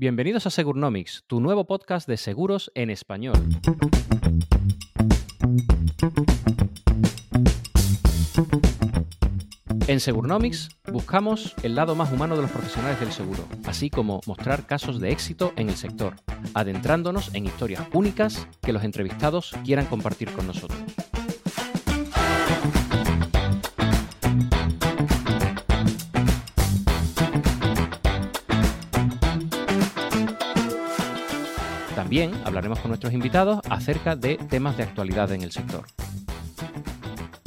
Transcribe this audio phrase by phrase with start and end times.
[0.00, 3.36] Bienvenidos a Segurnomics, tu nuevo podcast de seguros en español.
[9.88, 14.64] En Segurnomics buscamos el lado más humano de los profesionales del seguro, así como mostrar
[14.64, 16.16] casos de éxito en el sector,
[16.54, 20.80] adentrándonos en historias únicas que los entrevistados quieran compartir con nosotros.
[32.00, 35.84] También hablaremos con nuestros invitados acerca de temas de actualidad en el sector.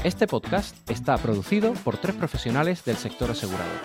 [0.03, 3.79] Este podcast está producido por tres profesionales del sector asegurador.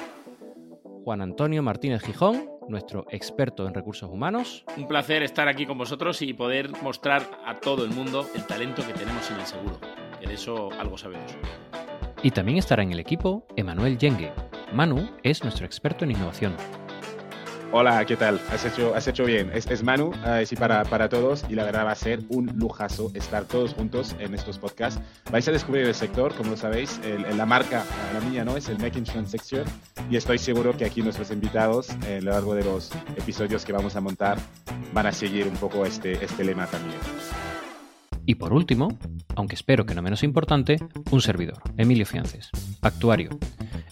[1.05, 4.67] Juan Antonio Martínez Gijón, nuestro experto en recursos humanos.
[4.77, 8.87] Un placer estar aquí con vosotros y poder mostrar a todo el mundo el talento
[8.87, 9.81] que tenemos en el seguro.
[10.21, 11.33] Que de eso algo sabemos.
[12.23, 14.33] Y también estará en el equipo Emanuel Yengue.
[14.75, 16.55] Manu es nuestro experto en innovación.
[17.71, 18.41] Hola, ¿qué tal?
[18.51, 19.51] Has hecho, has hecho bien.
[19.53, 22.47] Es, es Manu, uh, sí, para, para todos y la verdad va a ser un
[22.57, 24.99] lujazo estar todos juntos en estos podcasts.
[25.31, 26.99] Vais a descubrir el sector, como lo sabéis,
[27.37, 28.57] la marca, la mía, ¿no?
[28.57, 29.67] Es el Make Insurance Sector
[30.11, 33.73] y estoy seguro que aquí nuestros invitados, eh, a lo largo de los episodios que
[33.75, 34.39] vamos a montar,
[34.95, 36.99] van a seguir un poco este, este lema también.
[38.25, 38.99] Y por último,
[39.37, 40.79] aunque espero que no menos importante,
[41.11, 43.29] un servidor, Emilio Fiances, actuario,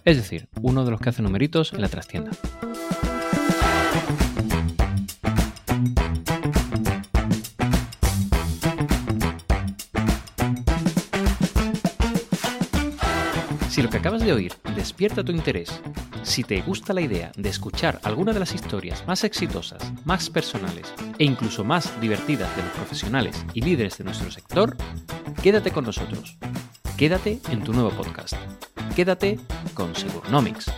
[0.07, 2.31] es decir, uno de los que hace numeritos en la trastienda.
[13.77, 15.83] Si lo que acabas de oír despierta tu interés,
[16.23, 20.95] si te gusta la idea de escuchar alguna de las historias más exitosas, más personales
[21.19, 24.79] e incluso más divertidas de los profesionales y líderes de nuestro sector,
[25.43, 26.39] quédate con nosotros.
[26.97, 28.33] Quédate en tu nuevo podcast.
[28.95, 29.39] Quédate
[29.75, 30.73] con Segurnomics.